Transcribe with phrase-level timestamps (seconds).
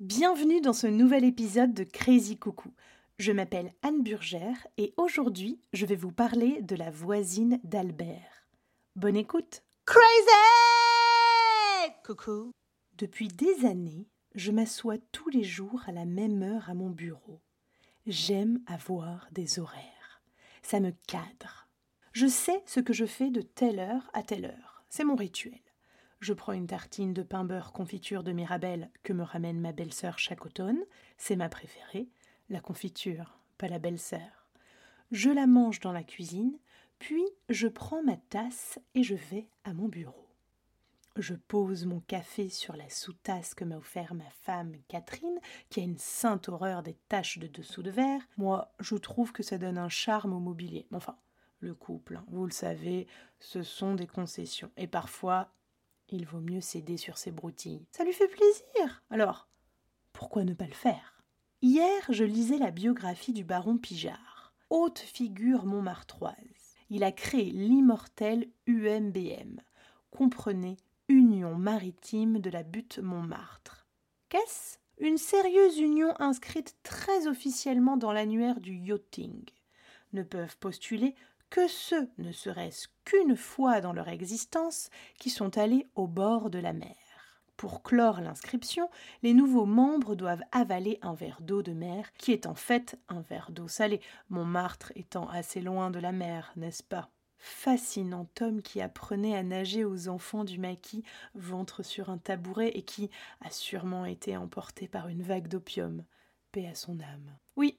[0.00, 2.70] Bienvenue dans ce nouvel épisode de Crazy Coucou.
[3.18, 8.46] Je m'appelle Anne Burgère et aujourd'hui je vais vous parler de la voisine d'Albert.
[8.94, 10.04] Bonne écoute Crazy
[12.04, 12.52] Coucou
[12.98, 17.40] Depuis des années, je m'assois tous les jours à la même heure à mon bureau.
[18.06, 20.20] J'aime avoir des horaires.
[20.60, 21.68] Ça me cadre.
[22.12, 24.84] Je sais ce que je fais de telle heure à telle heure.
[24.90, 25.58] C'est mon rituel.
[26.20, 30.18] Je prends une tartine de pain beurre confiture de Mirabelle que me ramène ma belle-sœur
[30.18, 30.80] chaque automne.
[31.18, 32.08] C'est ma préférée.
[32.48, 34.48] La confiture, pas la belle-sœur.
[35.12, 36.58] Je la mange dans la cuisine,
[36.98, 40.26] puis je prends ma tasse et je vais à mon bureau.
[41.16, 45.40] Je pose mon café sur la sous-tasse que m'a offert ma femme Catherine,
[45.70, 48.20] qui a une sainte horreur des taches de dessous de verre.
[48.36, 50.86] Moi, je trouve que ça donne un charme au mobilier.
[50.92, 51.16] Enfin,
[51.60, 53.06] le couple, hein, vous le savez,
[53.40, 54.70] ce sont des concessions.
[54.76, 55.52] Et parfois,
[56.10, 57.86] il vaut mieux céder sur ses broutilles.
[57.90, 59.02] Ça lui fait plaisir.
[59.10, 59.48] Alors,
[60.12, 61.22] pourquoi ne pas le faire?
[61.62, 66.34] Hier, je lisais la biographie du baron Pijard, haute figure montmartroise.
[66.90, 69.60] Il a créé l'immortel UMBM.
[70.10, 70.76] Comprenez
[71.08, 73.86] Union maritime de la butte Montmartre.
[74.28, 74.78] Qu'est-ce?
[74.98, 79.44] Une sérieuse union inscrite très officiellement dans l'annuaire du yachting.
[80.12, 81.14] Ne peuvent postuler
[81.50, 86.58] que ceux, ne serait-ce qu'une fois dans leur existence, qui sont allés au bord de
[86.58, 86.96] la mer.
[87.56, 88.90] Pour clore l'inscription,
[89.22, 93.22] les nouveaux membres doivent avaler un verre d'eau de mer, qui est en fait un
[93.22, 97.08] verre d'eau salée, Montmartre étant assez loin de la mer, n'est-ce pas?
[97.38, 101.02] Fascinant homme qui apprenait à nager aux enfants du maquis,
[101.34, 106.04] ventre sur un tabouret, et qui a sûrement été emporté par une vague d'opium.
[106.52, 107.38] Paix à son âme.
[107.56, 107.78] Oui,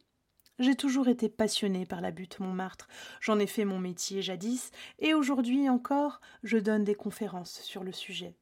[0.59, 2.87] j'ai toujours été passionnée par la butte Montmartre.
[3.21, 7.91] J'en ai fait mon métier jadis, et aujourd'hui encore, je donne des conférences sur le
[7.91, 8.35] sujet.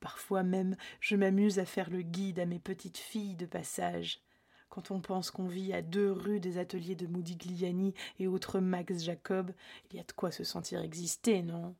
[0.00, 4.20] Parfois même, je m'amuse à faire le guide à mes petites filles de passage.
[4.68, 9.02] Quand on pense qu'on vit à deux rues des ateliers de Modigliani et autres Max
[9.02, 9.52] Jacob,
[9.90, 11.74] il y a de quoi se sentir exister, non?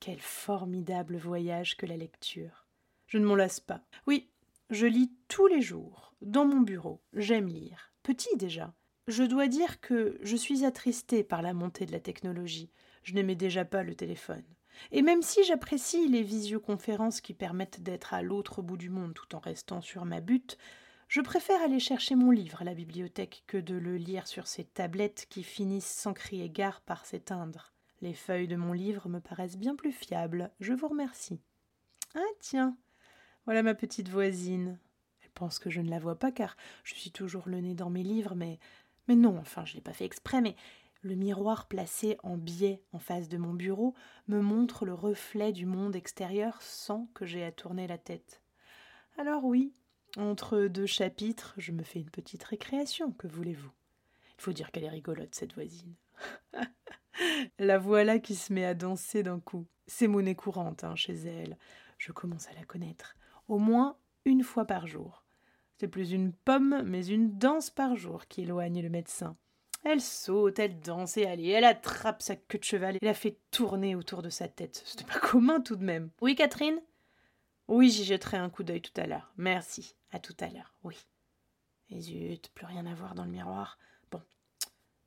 [0.00, 2.66] Quel formidable voyage que la lecture.
[3.06, 3.82] Je ne m'en lasse pas.
[4.06, 4.28] Oui,
[4.70, 7.00] je lis tous les jours, dans mon bureau.
[7.12, 7.92] J'aime lire.
[8.02, 8.74] Petit déjà.
[9.06, 12.70] Je dois dire que je suis attristée par la montée de la technologie.
[13.02, 14.44] Je n'aimais déjà pas le téléphone.
[14.92, 19.36] Et même si j'apprécie les visioconférences qui permettent d'être à l'autre bout du monde tout
[19.36, 20.56] en restant sur ma butte,
[21.08, 24.64] je préfère aller chercher mon livre à la bibliothèque que de le lire sur ces
[24.64, 27.72] tablettes qui finissent sans crier gare par s'éteindre.
[28.00, 30.50] Les feuilles de mon livre me paraissent bien plus fiables.
[30.60, 31.40] Je vous remercie.
[32.14, 32.76] Ah tiens,
[33.44, 34.78] voilà ma petite voisine.
[35.22, 37.90] Elle pense que je ne la vois pas car je suis toujours le nez dans
[37.90, 38.58] mes livres, mais
[39.08, 40.56] mais non, enfin, je ne l'ai pas fait exprès, mais
[41.02, 43.94] le miroir placé en biais en face de mon bureau
[44.26, 48.40] me montre le reflet du monde extérieur sans que j'aie à tourner la tête.
[49.18, 49.74] Alors oui,
[50.16, 53.70] entre deux chapitres, je me fais une petite récréation, que voulez-vous?
[54.38, 55.94] Il faut dire qu'elle est rigolote, cette voisine.
[57.58, 59.66] la voilà qui se met à danser d'un coup.
[59.86, 61.58] C'est monnaie courante hein, chez elle.
[61.98, 63.16] Je commence à la connaître.
[63.48, 65.24] Au moins une fois par jour.
[65.76, 69.36] C'est plus une pomme, mais une danse par jour qui éloigne le médecin.
[69.84, 73.38] Elle saute, elle danse et allez, elle attrape sa queue de cheval et la fait
[73.50, 74.82] tourner autour de sa tête.
[74.86, 76.10] C'était pas commun tout de même.
[76.22, 76.80] Oui, Catherine?
[77.68, 79.32] Oui, j'y jetterai un coup d'œil tout à l'heure.
[79.36, 79.94] Merci.
[80.10, 80.96] À tout à l'heure, oui.
[81.90, 83.78] Et zut, plus rien à voir dans le miroir.
[84.10, 84.22] Bon,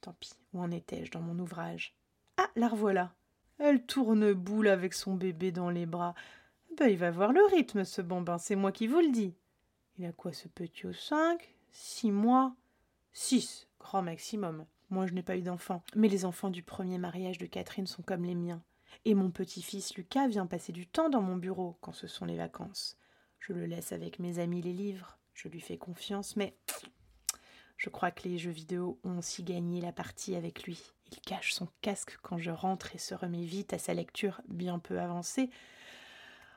[0.01, 0.33] tant pis.
[0.53, 1.95] Où en étais-je dans mon ouvrage?
[2.38, 3.13] Ah, la revoilà.
[3.57, 6.13] Elle tourne boule avec son bébé dans les bras.
[6.77, 9.33] Ben, il va voir le rythme, ce bambin, c'est moi qui vous le dis.
[9.97, 12.55] Il a quoi ce petit au cinq Six mois
[13.13, 14.65] Six, grand maximum.
[14.89, 15.83] Moi, je n'ai pas eu d'enfant.
[15.95, 18.61] Mais les enfants du premier mariage de Catherine sont comme les miens.
[19.05, 22.37] Et mon petit-fils Lucas vient passer du temps dans mon bureau quand ce sont les
[22.37, 22.97] vacances.
[23.39, 25.17] Je le laisse avec mes amis les livres.
[25.33, 26.55] Je lui fais confiance, mais
[27.77, 30.81] je crois que les jeux vidéo ont aussi gagné la partie avec lui.
[31.11, 34.79] Il cache son casque quand je rentre et se remet vite à sa lecture bien
[34.79, 35.49] peu avancée.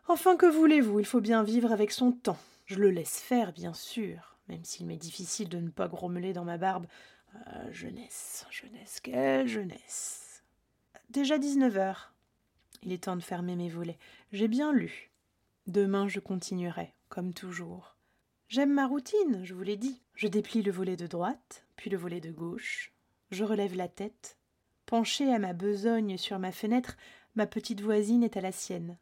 [0.09, 0.99] Enfin, que voulez-vous?
[0.99, 2.39] Il faut bien vivre avec son temps.
[2.71, 6.45] Je le laisse faire, bien sûr, même s'il m'est difficile de ne pas grommeler dans
[6.45, 6.87] ma barbe.
[7.35, 10.45] Euh, jeunesse, jeunesse, quelle jeunesse.
[11.09, 12.15] Déjà dix-neuf heures.
[12.85, 13.99] Il est temps de fermer mes volets.
[14.31, 15.11] J'ai bien lu.
[15.67, 17.97] Demain je continuerai, comme toujours.
[18.47, 20.01] J'aime ma routine, je vous l'ai dit.
[20.15, 22.93] Je déplie le volet de droite, puis le volet de gauche.
[23.33, 24.37] Je relève la tête.
[24.87, 26.97] Penchée à ma besogne sur ma fenêtre,
[27.35, 28.97] ma petite voisine est à la sienne.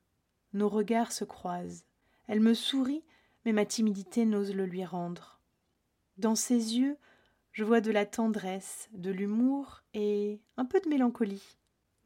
[0.54, 1.84] Nos regards se croisent.
[2.28, 3.04] Elle me sourit
[3.48, 5.40] mais ma timidité n'ose le lui rendre.
[6.18, 6.98] Dans ses yeux,
[7.50, 11.56] je vois de la tendresse, de l'humour et un peu de mélancolie.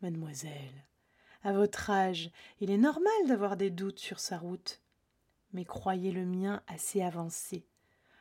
[0.02, 0.86] Mademoiselle,
[1.42, 2.30] à votre âge,
[2.60, 4.80] il est normal d'avoir des doutes sur sa route.
[5.52, 7.66] Mais croyez le mien assez avancé.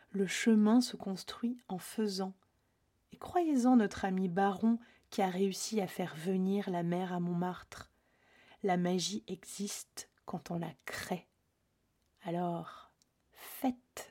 [0.09, 2.33] Le chemin se construit en faisant.
[3.11, 4.79] Et croyez-en notre ami Baron
[5.11, 7.91] qui a réussi à faire venir la mer à Montmartre.
[8.63, 11.27] La magie existe quand on la crée.
[12.23, 12.90] Alors,
[13.61, 14.10] faites.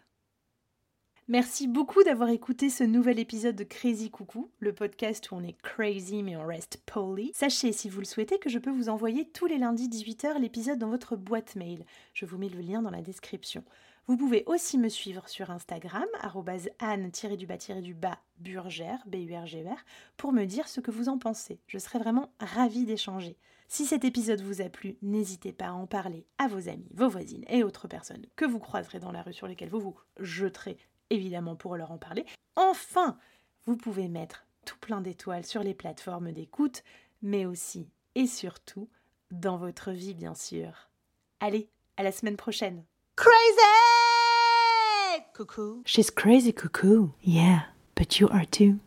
[1.31, 5.57] Merci beaucoup d'avoir écouté ce nouvel épisode de Crazy Coucou, le podcast où on est
[5.63, 7.31] crazy mais on reste poli.
[7.35, 10.81] Sachez, si vous le souhaitez, que je peux vous envoyer tous les lundis 18h l'épisode
[10.81, 11.87] dans votre boîte mail.
[12.15, 13.63] Je vous mets le lien dans la description.
[14.09, 16.09] Vous pouvez aussi me suivre sur Instagram,
[16.81, 19.77] anne-du-bas-du-bas burger, b u r g -R,
[20.17, 21.61] pour me dire ce que vous en pensez.
[21.69, 23.37] Je serais vraiment ravie d'échanger.
[23.69, 27.09] Si cet épisode vous a plu, n'hésitez pas à en parler à vos amis, vos
[27.09, 30.77] voisines et autres personnes que vous croiserez dans la rue sur lesquelles vous vous jeterez
[31.11, 32.25] évidemment pour leur en parler.
[32.57, 33.19] Enfin,
[33.67, 36.83] vous pouvez mettre tout plein d'étoiles sur les plateformes d'écoute,
[37.23, 38.89] mais aussi et surtout
[39.31, 40.91] dans votre vie, bien sûr.
[41.41, 42.85] Allez, à la semaine prochaine.
[43.17, 43.35] Crazy!
[45.35, 45.83] Cuckoo.
[45.85, 47.13] She's crazy, cuckoo.
[47.23, 47.63] Yeah,
[47.95, 48.79] but you are too.